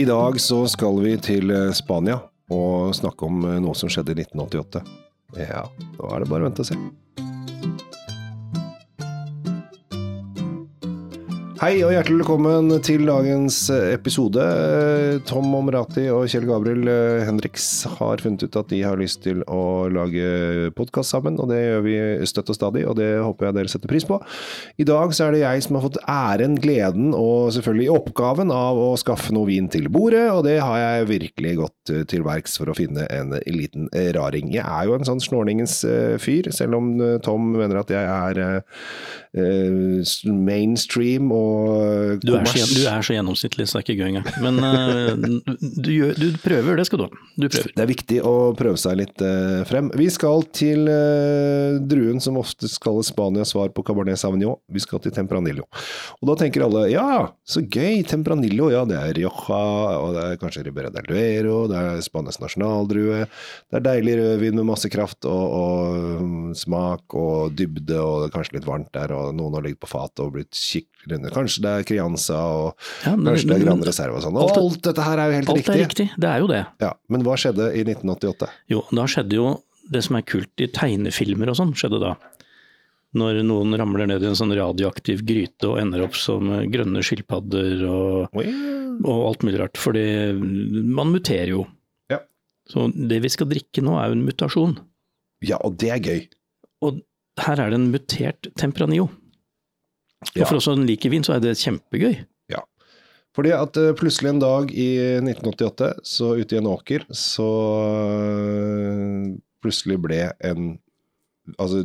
I 0.00 0.04
dag 0.04 0.40
så 0.40 0.68
skal 0.68 1.00
vi 1.02 1.16
til 1.18 1.50
eh, 1.50 1.72
Spania 1.74 2.20
og 2.54 2.92
snakke 2.94 3.26
om 3.26 3.40
eh, 3.48 3.56
noe 3.58 3.74
som 3.74 3.90
skjedde 3.90 4.14
i 4.14 4.20
1988. 4.22 4.82
Ja, 5.40 5.64
da 5.96 6.10
er 6.14 6.22
det 6.22 6.28
bare 6.30 6.44
å 6.44 6.46
vente 6.46 6.62
og 6.62 6.68
se. 6.68 6.76
Hei 11.58 11.80
og 11.82 11.90
hjertelig 11.90 12.20
velkommen 12.20 12.68
til 12.86 13.02
dagens 13.08 13.56
eh, 13.74 13.88
episode. 13.96 14.44
Tom 15.26 15.48
Omrati 15.58 16.04
og 16.14 16.28
Kjell 16.30 16.44
Gabriel 16.46 16.86
eh, 16.86 17.24
Henriks 17.26 17.64
har 17.96 18.22
funnet 18.22 18.44
ut 18.46 18.58
at 18.60 18.68
de 18.70 18.78
har 18.86 19.00
lyst 19.00 19.24
til 19.24 19.40
å 19.50 19.88
lage 19.90 20.68
podkast 20.78 21.16
sammen, 21.16 21.34
og 21.42 21.50
det 21.50 21.58
gjør 21.58 21.82
vi 21.82 21.96
støtt 22.30 22.52
og 22.54 22.58
stadig, 22.60 22.84
og 22.86 22.94
det 23.00 23.08
håper 23.24 23.48
jeg 23.48 23.56
dere 23.56 23.72
setter 23.72 23.90
pris 23.90 24.06
på. 24.06 24.20
I 24.78 24.86
dag 24.86 25.10
så 25.10 25.26
er 25.26 25.34
det 25.34 25.40
jeg 25.42 25.64
som 25.66 25.80
har 25.80 25.86
fått 25.88 25.98
æren, 26.04 26.54
gleden 26.62 27.10
og 27.18 27.50
selvfølgelig 27.56 27.90
oppgaven 27.96 28.54
av 28.54 28.78
å 28.78 28.94
skaffe 29.02 29.34
noe 29.34 29.50
vin 29.50 29.66
til 29.66 29.90
bordet, 29.90 30.28
og 30.30 30.44
det 30.46 30.60
har 30.62 30.78
jeg 30.84 31.10
virkelig 31.10 31.56
gått 31.64 31.94
eh, 31.96 32.06
til 32.14 32.22
verks 32.28 32.54
for 32.62 32.70
å 32.70 32.78
finne 32.78 33.08
en 33.10 33.34
liten 33.50 33.90
raring. 34.14 34.54
Jeg 34.54 34.62
er 34.62 34.86
jo 34.86 34.94
en 34.94 35.10
sånn 35.10 35.24
snorningens 35.26 35.80
fyr, 36.22 36.52
selv 36.54 36.78
om 36.78 36.94
Tom 37.26 37.50
mener 37.58 37.82
at 37.82 37.90
jeg 37.90 38.06
er 38.06 38.62
mainstream 40.30 41.32
og 41.34 41.47
du 42.22 42.32
er, 42.34 42.46
så, 42.48 42.64
du 42.72 42.82
er, 42.88 43.02
så, 43.04 43.14
gjennomsnittlig, 43.16 43.66
så 43.68 43.78
det 43.78 43.82
er 43.82 43.86
ikke 43.86 43.96
gøy 43.98 44.08
engang. 44.08 44.28
Men 44.44 44.60
uh, 44.62 45.52
du, 45.60 45.90
gjør, 45.92 46.14
du, 46.18 46.26
prøver, 46.42 46.78
det 46.80 46.86
skal 46.88 47.02
du 47.02 47.06
ha. 47.06 47.22
Du 47.36 47.46
prøver. 47.46 47.72
Det 47.74 47.84
er 47.84 47.90
viktig 47.90 48.18
å 48.26 48.34
prøve 48.58 48.80
seg 48.80 48.98
litt 49.00 49.24
uh, 49.24 49.62
frem. 49.68 49.90
Vi 49.98 50.08
skal 50.12 50.44
til 50.56 50.88
uh, 50.90 51.78
druen 51.90 52.22
som 52.24 52.38
ofte 52.40 52.70
kalles 52.82 53.10
Spanias 53.12 53.54
svar 53.54 53.72
på 53.74 53.84
Cabernet 53.86 54.20
Sauvignon. 54.20 54.58
Vi 54.72 54.82
skal 54.84 55.02
til 55.04 55.14
Tempranillo. 55.14 55.66
Og 56.20 56.30
da 56.30 56.38
tenker 56.42 56.66
alle 56.66 56.86
ja, 56.92 57.28
så 57.48 57.62
gøy, 57.64 58.02
Tempranillo. 58.08 58.70
Ja, 58.74 58.84
det 58.88 58.98
er 59.00 59.14
Rioja, 59.18 59.62
og 59.98 60.16
det 60.16 60.24
er 60.24 60.40
kanskje 60.40 60.66
Ribera 60.66 60.92
del 60.94 61.08
Duero, 61.08 61.60
det 61.70 61.78
er 61.78 62.02
Spanias 62.04 62.40
nasjonaldrue. 62.42 63.24
Det 63.68 63.80
er 63.80 63.86
deilig 63.86 64.18
rødvin 64.20 64.58
med 64.60 64.68
masse 64.72 64.90
kraft 64.92 65.28
og, 65.28 65.56
og 65.58 66.56
smak 66.58 67.16
og 67.18 67.56
dybde, 67.58 67.98
og 67.98 68.22
det 68.22 68.28
er 68.28 68.34
kanskje 68.36 68.58
litt 68.58 68.68
varmt 68.68 68.92
der, 68.96 69.14
og 69.16 69.34
noen 69.36 69.58
har 69.58 69.66
ligget 69.66 69.82
på 69.84 69.90
fatet 69.90 70.24
og 70.24 70.34
blitt 70.36 70.56
skikkelig. 70.56 70.98
Kanskje 71.38 71.64
det 71.64 71.72
er 71.72 71.86
Crianza 71.86 72.38
og 72.38 72.66
ja, 73.04 73.14
men, 73.14 73.30
kanskje 73.30 73.50
det 73.50 73.56
er 73.56 73.64
Gran 73.64 73.86
Reserve 73.86 74.18
og 74.18 74.24
sånn. 74.24 74.38
Alt, 74.42 74.58
alt, 74.58 74.82
dette 74.88 75.06
her 75.06 75.22
er 75.22 75.30
jo 75.30 75.38
helt 75.38 75.52
alt 75.52 75.60
riktig. 75.60 75.70
Alt 75.72 75.78
er 75.78 75.84
riktig, 75.86 76.08
det 76.18 76.32
er 76.32 76.42
jo 76.42 76.50
det. 76.50 76.64
Ja, 76.82 76.92
Men 77.14 77.24
hva 77.26 77.38
skjedde 77.40 77.70
i 77.72 77.84
1988? 77.86 78.50
Jo, 78.74 78.82
da 78.98 79.06
skjedde 79.10 79.38
jo 79.38 79.46
det 79.88 80.02
som 80.04 80.18
er 80.18 80.26
kult 80.28 80.64
i 80.64 80.68
tegnefilmer 80.74 81.52
og 81.52 81.58
sånn, 81.58 81.72
skjedde 81.78 82.02
da. 82.02 82.16
Når 83.18 83.40
noen 83.48 83.72
ramler 83.80 84.08
ned 84.10 84.24
i 84.24 84.28
en 84.28 84.36
sånn 84.36 84.52
radioaktiv 84.56 85.22
gryte 85.28 85.70
og 85.70 85.78
ender 85.80 86.04
opp 86.04 86.16
som 86.18 86.50
grønne 86.68 87.00
skilpadder 87.04 87.86
og, 87.88 88.34
oh, 88.36 88.42
yeah. 88.44 88.98
og 89.00 89.22
alt 89.30 89.46
mulig 89.48 89.62
rart. 89.62 89.80
Fordi 89.80 90.04
man 90.36 91.14
muterer 91.14 91.54
jo. 91.54 91.64
Ja. 92.12 92.20
Så 92.68 92.90
det 92.92 93.22
vi 93.24 93.32
skal 93.32 93.48
drikke 93.48 93.84
nå 93.84 93.96
er 93.96 94.10
jo 94.10 94.18
en 94.18 94.26
mutasjon. 94.28 94.76
Ja, 95.46 95.56
og 95.64 95.78
det 95.80 95.94
er 95.94 96.04
gøy. 96.04 96.20
Og 96.84 97.00
her 97.40 97.62
er 97.62 97.72
det 97.72 97.80
en 97.80 97.88
mutert 97.94 98.50
Tempranillo. 98.60 99.08
Og 100.26 100.42
for 100.48 100.58
oss 100.58 100.66
som 100.66 100.82
liker 100.86 101.12
vin, 101.12 101.24
så 101.26 101.36
er 101.36 101.44
det 101.44 101.58
kjempegøy. 101.60 102.18
Ja. 102.50 102.64
Fordi 103.36 103.52
at 103.54 103.78
uh, 103.78 103.92
plutselig 103.98 104.32
en 104.32 104.42
dag 104.42 104.72
i 104.74 104.88
1988, 105.20 105.92
så 106.06 106.32
ute 106.40 106.56
i 106.56 106.60
en 106.60 106.70
åker, 106.72 107.06
så 107.14 107.48
uh, 108.18 109.30
plutselig 109.64 110.00
ble 110.08 110.26
en 110.44 110.76
Altså, 111.56 111.78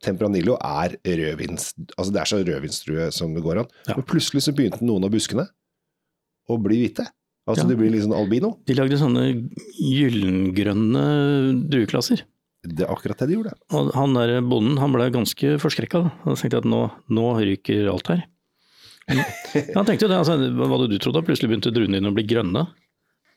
Tempranillo 0.00 0.54
er 0.64 0.94
rødvins... 1.04 1.74
Altså, 1.98 2.12
det 2.14 2.20
er 2.22 2.28
så 2.30 2.38
rødvinsdrue 2.40 3.10
som 3.12 3.34
det 3.36 3.42
går 3.44 3.58
an. 3.60 3.66
Ja. 3.90 3.98
Men 3.98 4.06
plutselig 4.08 4.40
så 4.46 4.54
begynte 4.56 4.86
noen 4.88 5.04
av 5.04 5.12
buskene 5.12 5.44
å 6.48 6.56
bli 6.56 6.78
hvite. 6.80 7.04
Altså, 7.44 7.66
ja. 7.66 7.68
det 7.72 7.76
blir 7.80 7.90
litt 7.92 8.06
sånn 8.06 8.16
albino. 8.16 8.54
De 8.64 8.76
lagde 8.78 8.96
sånne 9.00 9.26
gyllengrønne 9.82 11.04
drueklasser. 11.72 12.22
Det 12.62 12.84
er 12.84 12.92
akkurat 12.94 13.18
det 13.18 13.26
de 13.30 13.38
gjorde. 13.38 13.56
Og 13.74 13.90
han 13.96 14.14
der 14.14 14.36
bonden 14.46 14.78
han 14.78 14.92
ble 14.94 15.08
ganske 15.14 15.56
forskrekka. 15.62 16.04
Han 16.22 16.38
tenkte 16.38 16.60
at 16.62 16.68
nå, 16.68 16.84
nå 17.10 17.24
ryker 17.40 17.90
alt 17.90 18.12
her. 18.12 18.22
Han 19.74 19.82
tenkte 19.82 20.06
jo 20.06 20.12
det, 20.12 20.14
altså, 20.14 20.36
hva 20.54 20.68
hadde 20.70 20.86
du 20.92 21.00
trodd 21.02 21.16
da? 21.18 21.24
Plutselig 21.26 21.48
begynte 21.50 21.72
druene 21.74 21.98
dine 21.98 22.12
å 22.12 22.14
bli 22.14 22.22
grønne. 22.22 22.60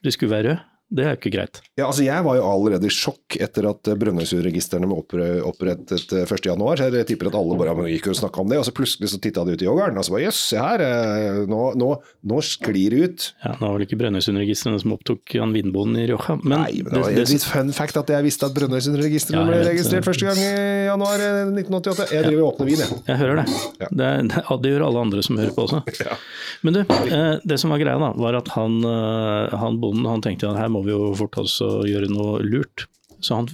De 0.05 0.11
skulle 0.13 0.29
være 0.29 0.51
røde. 0.51 0.74
Det 0.93 1.01
er 1.01 1.15
jo 1.15 1.17
ikke 1.17 1.31
greit. 1.33 1.59
Ja, 1.79 1.87
altså 1.87 2.03
Jeg 2.05 2.21
var 2.27 2.37
jo 2.37 2.43
allerede 2.45 2.85
i 2.85 2.93
sjokk 2.93 3.37
etter 3.41 3.65
at 3.71 3.89
Brønnøysundregistrene 3.99 4.85
ble 4.85 5.29
opprettet 5.41 6.13
1.1. 6.13 6.29
Så 6.29 6.89
jeg 6.93 7.07
tipper 7.09 7.31
at 7.31 7.37
alle 7.39 7.57
bare 7.57 7.87
gikk 7.89 8.11
og 8.11 8.19
snakka 8.19 8.43
om 8.43 8.51
det, 8.51 8.59
og 8.61 8.67
så 8.67 8.73
plutselig 8.75 9.09
så 9.09 9.19
titta 9.21 9.43
de 9.47 9.55
ut 9.55 9.63
i 9.63 9.67
yoghurten 9.67 9.97
og 9.97 10.05
så 10.05 10.13
bare 10.13 10.27
jøss, 10.27 10.41
se 10.51 10.61
her, 10.61 10.83
eh, 10.85 11.39
nå, 11.49 11.61
nå, 11.81 11.89
nå, 12.29 12.41
sklir 12.45 12.93
det 12.93 13.01
ut. 13.01 13.25
Ja, 13.43 13.55
Nå 13.59 13.71
var 13.71 13.81
det 13.81 13.87
ikke 13.89 13.99
Brønnøysundregistrene 14.03 14.81
som 14.83 14.93
opptok 14.93 15.35
Jan 15.39 15.55
Vindboen 15.55 15.97
i 15.97 16.05
Rioja. 16.11 16.37
Men 16.43 16.53
Nei, 16.59 16.83
men 16.85 16.93
det 16.93 17.01
var 17.01 17.17
det, 17.17 17.25
litt 17.33 17.47
fun 17.49 17.73
fact 17.75 17.99
at 18.03 18.13
jeg 18.13 18.27
visste 18.27 18.49
at 18.49 18.55
Brønnøysundregistrene 18.59 19.41
ja, 19.41 19.49
ble 19.49 19.63
registrert 19.65 20.05
første 20.05 20.29
gang 20.29 20.41
i 20.43 20.51
januar 20.91 21.25
1988. 21.49 22.07
Jeg 22.13 22.29
driver 22.29 22.45
og 22.45 22.51
åpner 22.53 22.69
vin, 22.69 22.85
jeg. 22.85 23.01
Jeg 23.09 23.21
hører 23.23 23.41
det. 23.41 23.47
Ja. 23.81 23.89
Det, 23.89 24.11
det. 24.35 24.45
det, 24.45 24.75
gjør 24.75 24.87
alle 24.91 25.05
andre 25.07 25.25
som 25.25 25.41
hører 25.41 25.57
på 25.57 25.67
også. 25.67 25.81
Ja. 26.05 26.13
Men 26.61 26.75
du, 26.75 26.79
eh, 26.83 27.39
det 27.47 27.55
som 27.57 27.71
var 27.73 27.79
greia 27.81 27.97
da, 27.97 28.11
var 28.19 28.35
at 28.37 28.49
han, 28.53 28.75
eh, 28.85 29.55
han 29.57 29.79
bonden 29.81 30.05
han 30.09 30.21
tenkte 30.21 30.51
at 30.51 30.59
her 30.59 30.69
må 30.75 30.83
vi 30.85 30.93
jo 30.93 31.13
fort 31.17 31.39
oss 31.41 31.61
gjøre 31.63 32.11
noe 32.11 32.41
lurt. 32.43 32.85
Så 33.23 33.39
han 33.39 33.49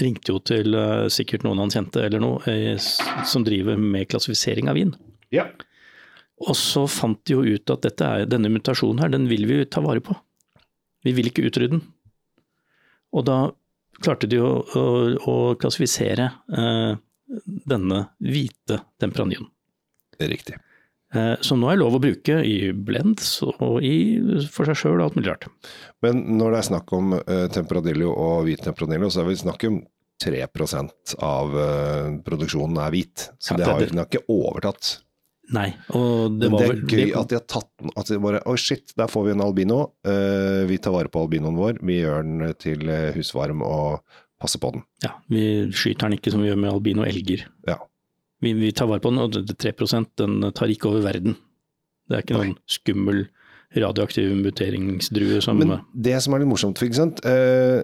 ringte 0.00 0.34
jo 0.34 0.40
til 0.42 0.74
uh, 0.74 1.06
sikkert 1.12 1.44
noen 1.46 1.62
han 1.62 1.72
kjente 1.72 2.02
eller 2.02 2.22
noe, 2.22 2.42
eh, 2.50 2.78
som 3.28 3.44
driver 3.46 3.78
med 3.80 4.08
klassifisering 4.10 4.70
av 4.70 4.78
vin. 4.78 4.94
Ja. 5.34 5.46
Og 6.44 6.56
så 6.58 6.84
fant 6.90 7.20
de 7.26 7.36
jo 7.36 7.44
ut 7.46 7.70
at 7.70 7.86
er, 8.02 8.26
denne 8.28 8.50
mutasjonen 8.52 9.04
her, 9.04 9.12
den 9.14 9.28
vil 9.30 9.46
vi 9.50 9.60
ta 9.70 9.82
vare 9.84 10.02
på. 10.04 10.16
Vi 11.06 11.14
vil 11.14 11.30
ikke 11.30 11.46
utrydde 11.46 11.76
den. 11.76 11.84
Og 13.14 13.26
da 13.28 13.38
klarte 14.02 14.26
de 14.26 14.40
å, 14.42 14.50
å, 14.66 14.84
å 15.30 15.36
klassifisere 15.60 16.32
uh, 16.50 16.98
denne 17.70 18.06
hvite 18.18 18.80
temperanien. 19.00 19.46
Riktig. 20.18 20.58
Eh, 21.14 21.34
som 21.46 21.60
nå 21.62 21.70
er 21.70 21.78
lov 21.78 21.94
å 21.94 22.02
bruke 22.02 22.40
i 22.42 22.72
blends 22.74 23.36
og 23.46 23.84
i, 23.86 24.18
for 24.50 24.66
seg 24.66 24.78
sjøl 24.80 24.98
og 24.98 25.06
alt 25.06 25.18
mulig 25.18 25.30
rart. 25.30 25.46
Men 26.02 26.24
når 26.40 26.54
det 26.54 26.60
er 26.60 26.68
snakk 26.72 26.94
om 26.96 27.14
uh, 27.14 27.46
Temperadillo 27.54 28.10
og 28.10 28.48
hvit 28.48 28.64
Temperadillo, 28.66 29.10
så 29.12 29.22
er 29.22 29.30
vi 29.30 29.38
snakk 29.38 29.66
om 29.70 29.78
3 30.24 30.42
av 30.42 31.54
uh, 31.54 32.10
produksjonen 32.26 32.82
er 32.82 32.94
hvit. 32.94 33.28
Så 33.38 33.54
ja, 33.54 33.60
det, 33.60 33.70
har, 33.70 33.86
den 33.86 34.02
har 34.02 34.10
ikke 34.10 34.26
overtatt. 34.32 34.96
Nei, 35.54 35.68
og 35.94 36.40
det 36.40 36.48
var 36.50 36.66
vel 36.66 36.82
Det 36.82 36.98
er 36.98 37.04
gøy 37.04 37.16
at 37.20 37.28
de 37.30 37.36
har 37.36 37.42
tatt 37.52 37.68
den 37.76 37.90
At 38.00 38.08
de 38.08 38.16
bare 38.16 38.38
Oi, 38.48 38.54
shit, 38.56 38.94
der 38.96 39.10
får 39.12 39.26
vi 39.26 39.34
en 39.34 39.44
albino. 39.44 39.80
Uh, 40.06 40.64
vi 40.66 40.80
tar 40.82 40.96
vare 40.96 41.12
på 41.12 41.22
albinoen 41.28 41.58
vår. 41.60 41.82
Vi 41.84 42.00
gjør 42.00 42.26
den 42.26 42.54
til 42.58 42.90
husvarm 43.14 43.62
og 43.62 44.00
passer 44.40 44.58
på 44.58 44.74
den. 44.74 44.86
Ja, 45.04 45.14
vi 45.30 45.44
skyter 45.70 46.08
den 46.08 46.18
ikke 46.18 46.34
som 46.34 46.42
vi 46.42 46.50
gjør 46.50 46.58
med 46.64 46.74
albino 46.74 47.06
elger. 47.06 47.46
Ja. 47.68 47.78
Vi, 48.44 48.52
vi, 48.58 48.72
tar 48.76 48.90
vare 48.90 49.00
på 49.00 49.12
den, 49.12 49.22
og 49.24 49.32
3 49.32 49.72
den 50.20 50.38
tar 50.52 50.72
ikke 50.72 50.90
over 50.90 51.06
verden. 51.06 51.38
Det 52.08 52.18
er 52.18 52.24
ikke 52.24 52.36
noen 52.36 52.56
skummel 52.68 53.24
radioaktiv 53.74 54.34
muteringsdrue 54.38 55.40
som 55.42 55.58
Men 55.58 55.78
det 55.96 56.18
som 56.22 56.34
er 56.34 56.42
litt 56.42 56.50
morsomt, 56.50 56.82
ikke 56.84 57.00
sant. 57.00 57.22
Eh, 57.26 57.80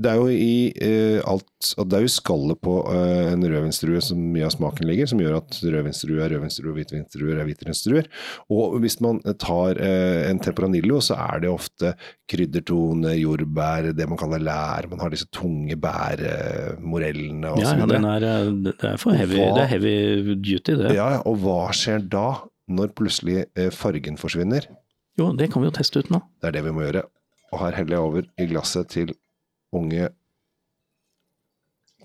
det 0.00 0.08
er 0.08 0.16
jo 0.20 0.28
i 0.32 0.70
uh, 0.80 1.18
alt 1.28 1.70
Det 1.90 1.96
er 1.98 2.04
jo 2.04 2.12
skallet 2.12 2.58
på 2.62 2.76
uh, 2.86 3.32
en 3.32 3.42
rødvinsdrue 3.44 4.00
som 4.04 4.20
mye 4.32 4.46
av 4.46 4.54
smaken 4.54 4.88
ligger, 4.88 5.08
som 5.10 5.20
gjør 5.20 5.36
at 5.40 5.58
rødvinsdrue 5.60 6.22
er 6.24 6.34
rødvinsdrue, 6.34 6.74
hvitvinsdruer 6.78 7.40
er 7.42 7.48
hvitvinsdruer. 7.48 8.08
Og 8.54 8.78
hvis 8.80 8.96
man 9.04 9.20
tar 9.42 9.80
uh, 9.80 10.22
en 10.30 10.40
temperanillo, 10.42 11.02
så 11.04 11.18
er 11.20 11.44
det 11.44 11.52
ofte 11.52 11.92
kryddertone, 12.30 13.12
jordbær, 13.18 13.90
det 13.96 14.08
man 14.08 14.20
kaller 14.20 14.44
lær. 14.46 14.88
Man 14.92 15.04
har 15.04 15.12
disse 15.12 15.28
tunge 15.34 15.76
bærmorellene 15.80 17.52
og 17.52 17.64
ja, 17.64 17.74
så 17.74 17.82
videre. 17.82 18.00
Ja, 18.00 18.34
er, 18.40 18.52
det 18.70 18.76
er 18.94 19.00
for 19.02 19.16
heavy, 19.16 19.40
hva, 19.42 19.52
det 19.58 19.66
er 19.66 19.72
heavy 19.74 20.36
duty, 20.38 20.76
det. 20.80 20.94
Ja, 20.96 21.12
og 21.28 21.42
hva 21.44 21.62
skjer 21.76 22.06
da, 22.08 22.28
når 22.70 22.94
plutselig 22.96 23.48
fargen 23.74 24.16
forsvinner? 24.20 24.70
Jo, 25.18 25.32
det 25.36 25.50
kan 25.52 25.60
vi 25.60 25.68
jo 25.68 25.74
teste 25.74 26.00
ut 26.00 26.12
nå. 26.14 26.22
Det 26.40 26.48
er 26.48 26.60
det 26.60 26.68
vi 26.68 26.72
må 26.72 26.86
gjøre. 26.86 27.04
Og 27.50 27.64
her 27.64 27.74
heller 27.80 27.96
jeg 27.96 28.06
over 28.06 28.28
i 28.38 28.46
glasset 28.48 28.88
til 28.94 29.10
unge 29.76 30.10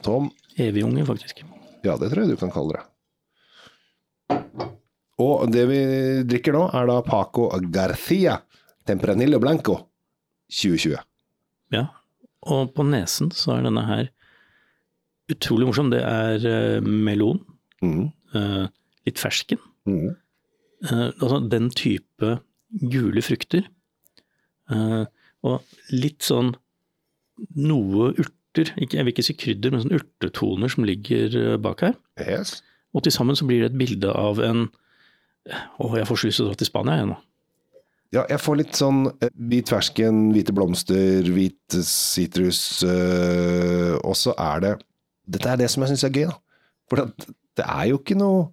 Tom. 0.05 0.29
Evig 0.57 0.83
unge, 0.85 1.05
faktisk. 1.07 1.41
Ja, 1.85 1.95
det 1.97 2.11
tror 2.11 2.25
jeg 2.25 2.35
du 2.35 2.39
kan 2.39 2.53
kalle 2.53 2.77
det. 2.77 2.85
Og 5.21 5.47
det 5.51 5.63
vi 5.69 5.81
drikker 6.27 6.55
nå, 6.55 6.65
er 6.75 6.89
da 6.89 6.99
Paco 7.05 7.47
Garcia 7.71 8.35
Tempranillo 8.85 9.39
Blanco 9.41 9.77
2020. 10.51 10.97
Ja, 11.73 11.87
og 12.45 12.73
på 12.75 12.85
nesen 12.85 13.31
så 13.33 13.55
er 13.55 13.65
denne 13.65 13.85
her 13.87 14.09
utrolig 15.31 15.69
morsom. 15.69 15.89
Det 15.93 16.03
er 16.05 16.45
uh, 16.45 16.85
melon. 16.85 17.39
Mm. 17.81 18.11
Uh, 18.35 18.67
litt 19.07 19.21
fersken. 19.21 19.61
Mm. 19.89 20.11
Uh, 20.85 21.09
altså 21.09 21.39
den 21.49 21.71
type 21.73 22.37
gule 22.91 23.23
frukter. 23.23 23.71
og 25.45 25.61
litt 25.93 26.25
sånn 26.25 26.55
noe 27.55 28.11
urter, 28.21 28.71
ikke, 28.79 28.97
jeg 28.99 29.05
vil 29.07 29.13
ikke 29.13 29.25
si 29.27 29.35
krydder, 29.37 29.73
men 29.75 29.83
sånn 29.83 29.97
urtetoner 29.97 30.71
som 30.71 30.85
ligger 30.87 31.35
eh, 31.41 31.55
bak 31.61 31.83
her. 31.83 31.95
Yes. 32.23 32.57
Og 32.95 33.03
til 33.03 33.11
sammen 33.15 33.35
så 33.35 33.47
blir 33.47 33.63
det 33.65 33.73
et 33.73 33.79
bilde 33.81 34.11
av 34.15 34.39
en 34.43 34.67
Å, 35.45 35.89
jeg 35.99 36.07
får 36.09 36.17
så 36.17 36.27
lyst 36.29 36.39
til 36.39 36.45
å 36.47 36.49
dra 36.49 36.57
til 36.57 36.69
Spania 36.71 36.95
igjen 36.97 37.09
nå. 37.11 37.17
ja, 38.15 38.23
jeg 38.31 38.39
får 38.41 38.55
litt 38.61 38.77
sånn 38.79 39.01
eh, 39.21 39.29
hvit 39.51 39.69
fersken, 39.69 40.21
hvite 40.33 40.55
blomster, 40.55 41.27
hvit 41.35 41.75
sitrus, 41.85 42.61
øh, 42.87 43.93
og 43.99 44.15
så 44.17 44.33
er 44.39 44.63
det 44.63 44.71
Dette 45.35 45.51
er 45.51 45.59
det 45.61 45.67
som 45.73 45.83
jeg 45.85 45.91
syns 45.93 46.05
er 46.07 46.13
gøy, 46.15 46.25
da. 46.31 46.37
For 46.89 47.01
det, 47.01 47.27
det 47.59 47.65
er 47.65 47.87
jo 47.91 47.99
ikke 47.99 48.17
noe 48.17 48.43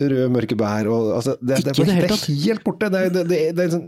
røde, 0.00 0.28
mørke 0.32 0.56
bær 0.58 0.88
og 0.90 1.08
altså, 1.18 1.34
det, 1.42 1.60
det, 1.66 1.74
er 1.76 2.14
helt 2.46 2.62
borte. 2.64 2.88
Det, 2.90 3.00
er- 3.06 3.14
det, 3.14 3.24
det, 3.28 3.40
det, 3.58 3.66
sånn, 3.74 3.86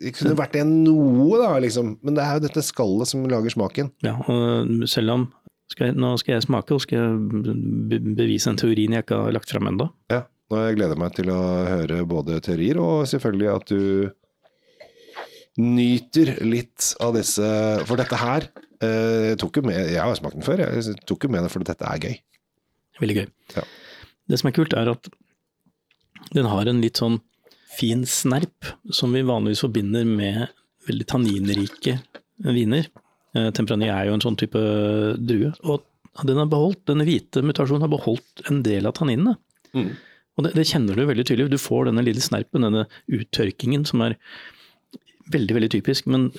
det 0.00 0.10
kunne 0.16 0.34
vært 0.36 0.56
igjen 0.58 0.72
noe, 0.84 1.38
da, 1.40 1.54
liksom. 1.64 1.94
Men 2.04 2.16
det 2.18 2.24
er 2.24 2.34
jo 2.36 2.42
dette 2.46 2.62
skallet 2.66 3.08
som 3.08 3.22
lager 3.30 3.52
smaken. 3.54 3.88
Ja, 4.04 4.18
og 4.28 4.84
selv 4.92 5.14
om 5.14 5.28
skal 5.70 5.86
jeg, 5.92 5.96
Nå 6.02 6.10
skal 6.18 6.34
jeg 6.34 6.42
smake, 6.48 6.74
og 6.74 6.82
skal 6.82 6.98
jeg 6.98 7.44
be- 7.88 8.00
bevise 8.18 8.50
en 8.50 8.58
teori 8.60 8.88
jeg 8.90 9.04
ikke 9.06 9.20
har 9.22 9.32
lagt 9.36 9.48
fram 9.52 9.68
ennå. 9.70 9.86
Ja, 10.10 10.24
og 10.50 10.58
jeg 10.66 10.76
gleder 10.80 10.98
meg 10.98 11.14
til 11.14 11.30
å 11.30 11.38
høre 11.68 12.00
både 12.10 12.40
teorier 12.42 12.80
og 12.82 13.06
selvfølgelig 13.08 13.52
at 13.54 13.70
du 13.70 14.10
nyter 15.60 16.36
litt 16.46 16.92
av 17.02 17.14
disse 17.16 17.46
For 17.88 17.98
dette 18.00 18.18
her 18.20 18.46
eh, 18.84 19.32
tok 19.40 19.58
jo 19.60 19.64
med 19.66 19.78
Jeg 19.92 20.00
har 20.02 20.14
smakt 20.18 20.38
den 20.38 20.46
før, 20.46 20.62
jeg 20.62 20.96
tok 21.08 21.26
jo 21.26 21.32
med 21.32 21.44
det 21.46 21.50
fordi 21.52 21.68
dette 21.70 21.88
er 21.90 22.04
gøy. 22.04 22.14
Veldig 23.00 23.16
gøy. 23.22 23.26
Ja. 23.56 23.64
Det 24.30 24.38
som 24.40 24.50
er 24.50 24.54
kult, 24.56 24.74
er 24.76 24.90
at 24.92 25.08
den 26.36 26.46
har 26.50 26.68
en 26.70 26.82
litt 26.84 27.00
sånn 27.00 27.18
fin 27.70 28.02
snerp, 28.08 28.66
som 28.92 29.12
vi 29.14 29.22
vanligvis 29.26 29.62
forbinder 29.64 30.06
med 30.08 30.50
veldig 30.88 31.06
tanninrike 31.10 31.98
viner. 32.42 32.88
Temperani 33.34 33.90
er 33.92 34.08
jo 34.08 34.16
en 34.16 34.24
sånn 34.24 34.38
type 34.40 34.60
drue. 35.22 35.52
Og 35.62 36.24
den 36.26 36.40
har 36.40 36.48
beholdt, 36.50 36.82
denne 36.90 37.06
hvite 37.06 37.44
mutasjonen 37.46 37.84
har 37.86 37.92
beholdt 37.92 38.44
en 38.50 38.62
del 38.66 38.88
av 38.90 38.96
tanninene. 38.98 39.36
Mm. 39.76 39.90
Og 40.38 40.46
det, 40.46 40.54
det 40.58 40.66
kjenner 40.70 40.96
du 40.98 41.04
veldig 41.06 41.26
tydelig. 41.28 41.52
Du 41.52 41.60
får 41.60 41.90
denne 41.90 42.04
lille 42.06 42.22
snerpen, 42.24 42.66
denne 42.66 42.86
uttørkingen, 43.12 43.84
som 43.88 44.02
er 44.06 44.16
veldig, 45.30 45.56
veldig 45.60 45.70
typisk, 45.76 46.08
men 46.10 46.30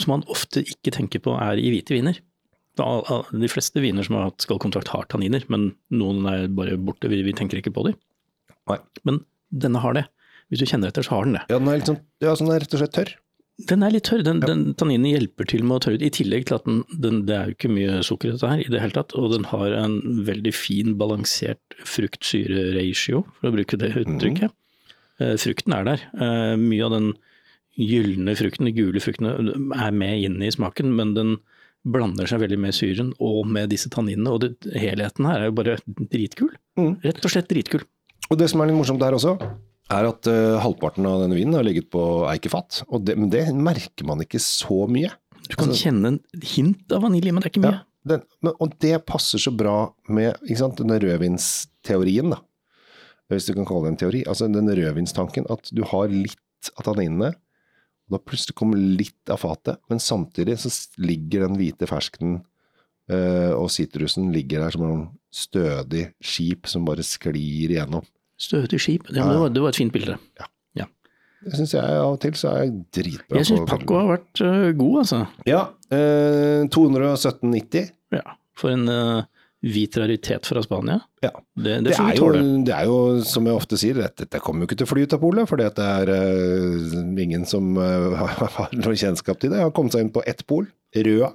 som 0.00 0.16
man 0.16 0.24
ofte 0.32 0.64
ikke 0.64 0.94
tenker 0.94 1.22
på 1.22 1.36
er 1.38 1.60
i 1.60 1.68
hvite 1.74 1.94
viner. 1.94 2.16
De 2.74 3.50
fleste 3.52 3.82
viner 3.82 4.06
som 4.06 4.16
har 4.18 4.30
hatt 4.30 4.42
skallkontakt 4.42 4.90
har 4.90 5.06
tanniner, 5.10 5.44
men 5.52 5.68
noen 5.94 6.24
er 6.30 6.48
bare 6.50 6.78
borte, 6.80 7.10
vi, 7.12 7.20
vi 7.26 7.36
tenker 7.36 7.60
ikke 7.60 7.74
på 7.76 7.86
dem. 7.90 8.00
Men 9.06 9.20
denne 9.54 9.82
har 9.84 9.94
det. 9.96 10.06
Hvis 10.50 10.60
du 10.60 10.66
kjenner 10.68 10.90
etter, 10.90 11.06
så 11.06 11.16
har 11.16 11.28
den 11.28 11.38
det. 11.38 11.44
Ja, 11.48 11.58
den 11.60 11.70
er 11.72 11.84
sånn, 11.86 12.00
ja, 12.22 12.34
så 12.34 12.44
den 12.44 12.52
er 12.54 12.64
rett 12.64 12.74
og 12.76 12.82
slett 12.82 12.96
tørr. 12.96 13.12
Den 13.70 13.84
er 13.86 13.92
litt 13.94 14.08
tørr, 14.08 14.24
den, 14.26 14.40
den 14.42 14.62
tanninen 14.74 15.06
hjelper 15.06 15.46
til 15.46 15.62
med 15.62 15.76
å 15.76 15.82
tørre 15.84 16.00
ut, 16.00 16.02
i 16.02 16.10
tillegg 16.10 16.48
til 16.48 16.56
at 16.56 16.64
den, 16.66 16.80
den, 16.90 17.20
det 17.28 17.36
er 17.36 17.50
jo 17.52 17.54
ikke 17.54 17.70
mye 17.70 18.00
sukker 18.02 18.32
i 18.32 18.34
dette 18.34 18.50
her 18.50 18.64
i 18.64 18.70
det 18.72 18.80
hele 18.82 18.96
tatt, 18.96 19.14
og 19.14 19.30
den 19.30 19.46
har 19.52 19.76
en 19.78 19.94
veldig 20.26 20.52
fin 20.58 20.96
balansert 20.98 21.76
frukt-syre-ratio, 21.86 23.22
for 23.38 23.50
å 23.50 23.54
bruke 23.54 23.78
det 23.78 23.92
uttrykket. 24.02 24.54
Eh, 25.22 25.36
Frukten 25.38 25.76
er 25.76 25.86
der. 25.86 26.02
Eh, 26.18 26.56
Mye 26.58 26.84
av 26.88 26.96
den 26.96 27.12
gylne 27.78 28.34
frukten, 28.38 28.66
de 28.68 28.74
gule 28.74 29.02
fruktene, 29.02 29.36
er 29.78 29.94
med 29.94 30.26
inn 30.26 30.42
i 30.42 30.50
smaken, 30.54 30.90
men 30.98 31.14
den 31.16 31.36
blander 31.84 32.26
seg 32.30 32.40
veldig 32.40 32.58
med 32.58 32.74
syren 32.74 33.10
og 33.22 33.46
med 33.50 33.70
disse 33.70 33.90
tanninene, 33.92 34.30
og 34.34 34.42
det, 34.44 34.52
helheten 34.78 35.26
her 35.28 35.42
er 35.42 35.50
jo 35.50 35.56
bare 35.58 35.78
dritkul. 36.10 36.52
Mm. 36.80 36.94
Rett 37.04 37.22
og 37.22 37.34
slett 37.34 37.50
dritkul. 37.50 37.82
Og 38.30 38.40
det 38.40 38.48
som 38.50 38.62
er 38.62 38.70
litt 38.70 38.78
morsomt 38.78 39.02
der 39.02 39.16
også, 39.16 39.36
er 39.92 40.08
at 40.08 40.28
uh, 40.30 40.56
halvparten 40.64 41.06
av 41.08 41.24
denne 41.24 41.36
vinen 41.36 41.56
har 41.58 41.66
ligget 41.66 41.90
på 41.92 42.02
eikefat. 42.30 42.82
Og 42.88 43.04
det, 43.04 43.18
men 43.20 43.28
det 43.32 43.44
merker 43.52 44.08
man 44.08 44.22
ikke 44.24 44.40
så 44.42 44.86
mye. 44.90 45.12
Du 45.44 45.56
kan 45.58 45.68
Altså- 45.68 45.90
kjenne 45.90 46.14
en 46.14 46.20
hint 46.54 46.92
av 46.92 47.04
vanilje, 47.04 47.32
men 47.32 47.42
det 47.42 47.50
er 47.50 47.52
ikke 47.52 47.64
mye. 47.66 47.80
Ja, 47.80 48.08
den, 48.14 48.22
men, 48.40 48.56
og 48.60 48.78
det 48.80 48.96
passer 49.08 49.40
så 49.40 49.52
bra 49.54 49.92
med 50.08 50.40
sant, 50.56 50.80
denne 50.80 50.98
rødvinsteorien, 51.02 52.32
da. 52.32 52.40
Hvis 53.32 53.46
du 53.48 53.54
kan 53.56 53.64
kalle 53.68 53.88
det 53.88 53.92
en 53.92 54.00
teori. 54.02 54.24
Altså 54.28 54.48
den 54.52 54.68
rødvinstanken 54.68 55.46
at 55.52 55.68
du 55.72 55.82
har 55.88 56.08
litt 56.12 56.72
av 56.78 56.84
tanninene, 56.88 57.34
og 58.04 58.16
da 58.16 58.20
plutselig 58.20 58.56
kommer 58.56 58.76
litt 58.76 59.32
av 59.32 59.40
fatet, 59.40 59.80
men 59.88 60.00
samtidig 60.00 60.58
så 60.60 60.72
ligger 61.00 61.46
den 61.46 61.56
hvite 61.56 61.88
fersken 61.88 62.42
uh, 63.10 63.52
og 63.56 63.70
sitrusen 63.72 64.28
ligger 64.32 64.64
der 64.64 64.76
som 64.76 64.84
en 64.84 65.06
stødig 65.32 66.10
skip 66.24 66.68
som 66.70 66.84
bare 66.84 67.04
sklir 67.04 67.72
igjennom. 67.72 68.04
Stødig 68.40 68.80
skip. 68.82 69.08
Ja, 69.12 69.28
det, 69.30 69.38
var, 69.40 69.52
det 69.54 69.62
var 69.62 69.74
et 69.74 69.78
fint 69.78 69.94
bilde. 69.94 70.18
Det 71.44 71.58
syns 71.58 71.74
jeg 71.76 72.00
av 72.00 72.14
og 72.14 72.20
til 72.22 72.36
så 72.38 72.50
er 72.50 72.62
jeg 72.62 72.74
dritbra 72.96 73.38
Jeg 73.38 73.48
syns 73.50 73.68
Paco 73.68 73.98
har 73.98 74.10
vært 74.14 74.42
uh, 74.44 74.70
god, 74.78 74.96
altså. 75.02 75.20
Ja. 75.48 75.62
Uh, 75.92 76.64
217,90. 76.72 77.90
Ja, 78.16 78.36
for 78.56 78.72
en 78.72 78.88
uh, 78.88 79.26
hvit 79.64 79.96
raritet 80.00 80.48
fra 80.48 80.62
Spania. 80.64 80.98
Ja. 81.24 81.32
Det, 81.52 81.76
det, 81.84 81.90
Det 81.90 81.98
er, 81.98 82.16
jo, 82.16 82.30
det 82.64 82.74
er 82.76 82.88
jo, 82.88 82.98
som 83.28 83.48
jeg 83.48 83.60
ofte 83.60 83.78
sier, 83.80 84.00
dette, 84.00 84.24
dette 84.24 84.40
kommer 84.44 84.64
jo 84.64 84.70
ikke 84.70 84.80
til 84.80 84.88
å 84.88 84.92
fly 84.92 85.04
ut 85.04 85.16
av 85.16 85.24
polet, 85.24 85.50
fordi 85.50 85.68
det 85.76 85.90
er 85.98 86.12
uh, 86.14 86.98
ingen 87.26 87.44
som 87.48 87.74
uh, 87.76 88.14
har, 88.20 88.36
har 88.58 88.76
noe 88.80 88.96
kjennskap 88.96 89.40
til 89.40 89.52
det. 89.52 89.60
Jeg 89.60 89.68
har 89.68 89.76
kommet 89.76 89.96
seg 89.96 90.06
inn 90.06 90.14
på 90.16 90.24
ett 90.30 90.44
pol, 90.48 90.68
Røa. 90.94 91.34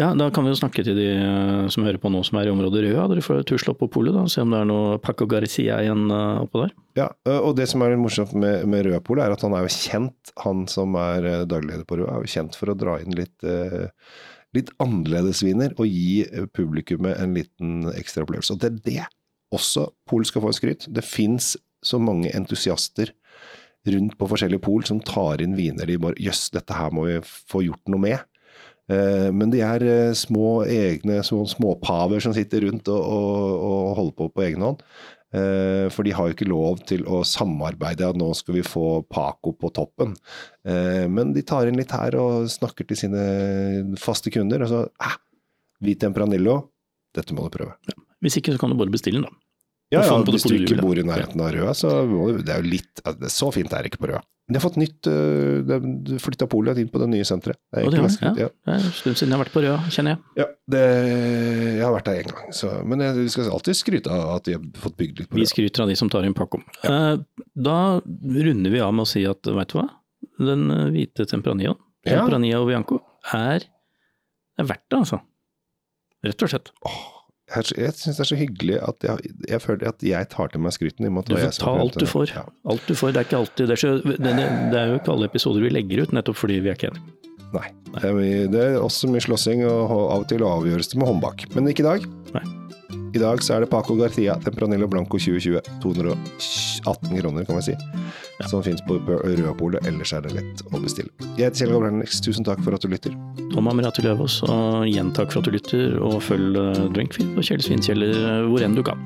Ja, 0.00 0.14
da 0.16 0.30
kan 0.32 0.46
vi 0.46 0.52
jo 0.54 0.56
snakke 0.56 0.80
til 0.80 0.96
de 0.96 1.08
øh, 1.12 1.66
som 1.68 1.84
hører 1.84 2.00
på 2.00 2.08
nå 2.08 2.22
som 2.24 2.38
er 2.40 2.48
i 2.48 2.52
området 2.54 2.86
Røa. 2.86 3.04
Dere 3.10 3.24
får 3.24 3.42
tusle 3.50 3.74
opp 3.74 3.82
på 3.82 3.90
polet 3.98 4.16
og 4.16 4.30
se 4.32 4.40
om 4.40 4.54
det 4.54 4.62
er 4.62 4.68
noe 4.70 4.94
Paco 5.04 5.26
Garcia 5.28 5.76
igjen 5.84 6.06
øh, 6.08 6.46
oppå 6.46 6.62
der. 6.62 6.72
Ja, 6.96 7.08
eh, 7.28 7.36
og 7.36 7.58
det 7.58 7.66
som 7.68 7.84
er 7.84 7.92
litt 7.92 8.00
morsomt 8.00 8.32
med, 8.32 8.64
med 8.70 8.86
Røa-polet, 8.86 9.26
er 9.26 9.36
at 9.36 9.44
han 9.44 9.56
er 9.58 9.66
jo 9.66 9.74
kjent, 9.74 10.32
han 10.40 10.64
som 10.72 10.96
er 10.96 11.28
eh, 11.28 11.44
daglig 11.50 11.74
leder 11.74 11.84
på 11.84 12.00
Røa, 12.00 12.14
er 12.14 12.24
jo 12.24 12.32
kjent 12.32 12.56
for 12.56 12.72
å 12.72 12.78
dra 12.80 12.96
inn 13.04 13.12
litt, 13.18 13.36
eh, 13.44 13.90
litt 14.56 14.72
annerledes 14.80 15.44
viner 15.44 15.76
og 15.76 15.92
gi 15.92 16.22
eh, 16.24 16.48
publikummet 16.48 17.20
en 17.20 17.36
liten 17.36 17.92
ekstra 17.92 18.24
opplevelse. 18.24 18.56
Og 18.56 18.64
det 18.64 18.72
er 18.72 18.80
det 18.88 19.06
også 19.52 19.90
Pol 20.08 20.24
skal 20.24 20.46
få 20.46 20.54
skryt. 20.56 20.88
Det 20.88 21.04
fins 21.04 21.58
så 21.84 22.00
mange 22.00 22.32
entusiaster 22.32 23.12
rundt 23.90 24.16
på 24.16 24.32
forskjellige 24.32 24.64
pol 24.64 24.84
som 24.88 25.04
tar 25.04 25.44
inn 25.44 25.60
viner 25.60 25.88
de 25.88 26.00
bare 26.00 26.16
Jøss, 26.20 26.48
dette 26.56 26.76
her 26.76 26.92
må 26.92 27.04
vi 27.10 27.20
få 27.24 27.66
gjort 27.68 27.92
noe 27.92 28.08
med. 28.08 28.39
Eh, 28.90 29.28
Men 29.30 29.52
de 29.52 29.62
er 29.62 29.84
eh, 29.86 30.12
små 30.18 30.60
egne 30.66 31.20
små 31.26 31.44
småpaver 31.48 32.22
som 32.24 32.34
sitter 32.34 32.66
rundt 32.66 32.88
og, 32.90 33.00
og, 33.00 33.64
og 33.70 33.96
holder 34.00 34.16
på 34.18 34.28
på 34.34 34.44
egen 34.48 34.64
hånd. 34.66 34.82
Eh, 35.30 35.86
For 35.94 36.02
de 36.06 36.14
har 36.16 36.26
jo 36.26 36.34
ikke 36.34 36.48
lov 36.50 36.80
til 36.90 37.04
å 37.06 37.20
samarbeide, 37.22 38.08
at 38.10 38.18
nå 38.18 38.32
skal 38.34 38.56
vi 38.58 38.64
få 38.66 39.02
Paco 39.06 39.52
på 39.54 39.70
toppen. 39.76 40.16
Men 40.66 41.30
de 41.36 41.42
tar 41.46 41.70
inn 41.70 41.78
litt 41.78 41.92
her 41.94 42.16
og 42.18 42.48
snakker 42.50 42.88
til 42.90 42.98
sine 42.98 43.22
faste 44.00 44.32
kunder. 44.34 44.66
Og 44.66 44.72
så 44.72 44.82
eh, 44.88 45.14
Hvit 45.80 46.02
Tempranillo, 46.02 46.58
dette 47.16 47.32
må 47.36 47.46
du 47.46 47.54
prøve. 47.54 47.78
Hvis 48.20 48.36
ikke 48.36 48.52
så 48.52 48.60
kan 48.60 48.74
du 48.74 48.76
bare 48.76 48.92
bestille 48.92 49.22
den, 49.22 49.30
da. 49.30 49.46
Ja, 49.90 50.02
ja, 50.06 50.18
hvis 50.22 50.44
du 50.46 50.52
ikke 50.54 50.76
bor 50.78 50.98
i 51.00 51.02
nærheten 51.02 51.40
av 51.42 51.48
Røa, 51.54 51.72
så 51.74 51.88
må 52.06 52.28
du, 52.30 52.42
det 52.46 52.52
er 52.54 52.60
jo 52.62 52.68
litt 52.76 53.00
Så 53.32 53.48
fint 53.50 53.72
er 53.74 53.82
det 53.82 53.90
ikke 53.90 54.04
på 54.04 54.10
Røa. 54.12 54.20
Men 54.50 54.56
de 54.56 54.58
har 54.58 54.64
fått 54.66 54.78
nytt 54.82 55.06
øh, 55.06 55.60
de- 55.62 56.16
flytta 56.18 56.48
polet 56.50 56.78
inn 56.82 56.88
på 56.90 56.98
det 56.98 57.06
nye 57.12 57.22
senteret. 57.28 57.54
Det 57.70 57.84
er 57.84 57.90
den, 57.94 58.02
ganske- 58.02 58.32
ja. 58.34 58.48
Er 58.66 58.80
en 58.80 58.88
stund 58.96 59.14
siden 59.20 59.30
jeg 59.30 59.36
har 59.38 59.44
vært 59.44 59.52
på 59.54 59.62
Røa, 59.62 59.76
kjenner 59.94 60.16
jeg. 60.16 60.18
ja, 60.40 60.46
det, 60.74 60.80
jeg 61.76 61.84
har 61.86 61.94
vært 61.94 62.08
der 62.10 62.18
én 62.24 62.32
gang, 62.32 62.50
så, 62.58 62.72
men 62.90 63.04
vi 63.20 63.28
skal 63.30 63.46
alltid 63.54 63.78
skryte 63.78 64.10
av 64.10 64.34
at 64.40 64.48
de 64.50 64.56
har 64.58 64.64
fått 64.82 64.96
bygd 64.98 65.22
litt 65.22 65.30
på 65.30 65.38
Vi 65.38 65.46
skryter 65.46 65.84
av 65.86 65.92
de 65.92 65.96
som 66.00 66.10
tar 66.10 66.26
inn 66.26 66.34
Paco. 66.34 66.58
Eh, 66.82 67.14
Da 67.54 67.78
runder 68.02 68.74
vi 68.74 68.82
av 68.82 68.90
med 68.96 69.06
å 69.06 69.08
si 69.12 69.22
at, 69.30 69.46
veit 69.46 69.70
du 69.70 69.78
hva, 69.78 69.86
den 70.42 70.66
hvite 70.90 71.22
hvite 71.22 71.30
Temperania 71.30 71.76
Ja. 72.08 72.24
Bianco, 72.66 72.98
er, 73.32 73.62
er 74.58 74.64
verdt 74.66 74.88
det, 74.90 74.98
altså. 74.98 75.20
Rett 76.26 76.42
og 76.42 76.50
slett. 76.52 76.70
Jeg, 76.82 76.98
jeg 77.50 77.94
syns 77.98 78.18
det 78.18 78.24
er 78.24 78.28
så 78.30 78.38
hyggelig 78.38 78.76
at 78.86 79.06
jeg, 79.06 79.32
jeg 79.48 79.62
føler 79.62 79.88
at 79.90 80.04
jeg 80.06 80.28
tar 80.30 80.52
til 80.52 80.62
meg 80.62 80.74
skryten. 80.76 81.08
at 81.18 81.30
Du 81.30 81.34
får 81.36 81.56
ta 81.58 81.72
alt 81.82 81.98
du 81.98 82.06
får. 82.06 82.34
Ja. 82.36 82.44
Alt 82.70 82.86
du 82.86 82.94
får. 82.94 83.14
Det 83.16 83.22
er 83.22 83.28
ikke 83.28 83.40
alltid 83.40 83.66
Det 83.66 83.76
er, 83.76 83.82
så, 83.82 83.94
det, 84.06 84.20
det, 84.20 84.78
er 84.78 84.92
jo 84.92 85.00
ikke 85.00 85.16
alle 85.16 85.30
episoder 85.30 85.66
vi 85.66 85.72
legger 85.74 86.04
ut, 86.04 86.14
nettopp 86.14 86.38
fordi 86.38 86.60
vi 86.62 86.70
er 86.70 86.78
ikke 86.78 86.92
enige. 86.92 87.18
Nei. 87.50 87.66
Det 87.90 88.06
er, 88.06 88.14
mye, 88.14 88.46
det 88.52 88.62
er 88.62 88.78
også 88.78 89.10
mye 89.10 89.24
slåssing, 89.24 89.66
og 89.66 89.90
av 89.98 90.22
og 90.22 90.30
til 90.30 90.46
avgjøres 90.46 90.92
det 90.92 91.02
med 91.02 91.10
håndbak. 91.10 91.48
Men 91.56 91.72
ikke 91.72 91.82
i 91.82 91.90
dag. 91.90 92.10
Nei. 92.36 92.46
I 93.10 93.18
dag 93.18 93.42
så 93.42 93.56
er 93.56 93.64
det 93.64 93.70
Paco 93.72 93.96
Garcia 93.98 94.36
Tempranillo 94.44 94.86
Blanco 94.86 95.18
2020. 95.18 95.60
218 95.82 97.18
kroner, 97.20 97.44
kan 97.44 97.58
vi 97.58 97.62
si. 97.62 97.74
Som 98.50 98.62
fins 98.62 98.82
på 98.86 99.00
Rødpolet. 99.02 99.86
Ellers 99.86 100.12
er 100.14 100.22
det 100.26 100.34
lett 100.36 100.62
å 100.70 100.78
bestille. 100.78 101.10
Jeg 101.34 101.48
heter 101.50 101.64
Kjell 101.64 101.74
Gabrielnix. 101.74 102.20
Tusen 102.22 102.46
takk 102.46 102.62
for 102.62 102.76
at 102.76 102.86
du 102.86 102.90
lytter. 102.92 103.16
Tom 103.50 103.70
Amirati 103.70 104.04
Løvaas, 104.06 104.40
og 104.46 104.86
igjen 104.86 105.10
takk 105.16 105.34
for 105.34 105.42
at 105.42 105.50
du 105.50 105.56
lytter, 105.58 105.96
og 105.98 106.20
følg 106.22 106.60
eh, 106.60 106.84
Drinkfeed 106.94 107.34
og 107.34 107.46
Kjell 107.46 107.66
Svinkjeller 107.66 108.46
hvor 108.46 108.62
enn 108.62 108.78
du 108.78 108.84
kan. 108.86 109.02